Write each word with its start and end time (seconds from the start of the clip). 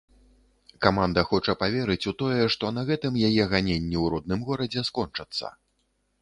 Каманда 0.85 1.23
хоча 1.31 1.53
паверыць 1.63 2.07
у 2.11 2.13
тое, 2.21 2.39
што 2.55 2.71
на 2.79 2.85
гэтым 2.89 3.13
яе 3.29 3.43
ганенні 3.53 3.97
ў 4.03 4.15
родным 4.15 4.39
горадзе 4.49 4.87
скончацца. 4.91 5.55